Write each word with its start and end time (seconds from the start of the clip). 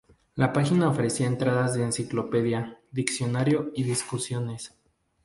La 0.33 0.51
página 0.51 0.89
ofrecía 0.89 1.27
entradas 1.27 1.75
de 1.75 1.83
enciclopedia, 1.83 2.79
diccionario 2.91 3.69
y 3.75 3.83
discusiones. 3.83 4.73